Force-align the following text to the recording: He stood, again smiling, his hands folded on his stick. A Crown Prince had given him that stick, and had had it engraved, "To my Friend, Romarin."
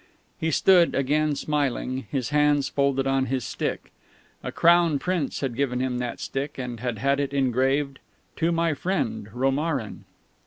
He 0.39 0.49
stood, 0.49 0.95
again 0.95 1.35
smiling, 1.35 2.07
his 2.09 2.29
hands 2.29 2.69
folded 2.69 3.05
on 3.05 3.27
his 3.27 3.45
stick. 3.45 3.91
A 4.41 4.51
Crown 4.51 4.97
Prince 4.97 5.41
had 5.41 5.55
given 5.55 5.79
him 5.79 5.99
that 5.99 6.19
stick, 6.19 6.57
and 6.57 6.79
had 6.79 6.97
had 6.97 7.19
it 7.19 7.33
engraved, 7.35 7.99
"To 8.37 8.51
my 8.51 8.73
Friend, 8.73 9.29
Romarin." 9.31 10.05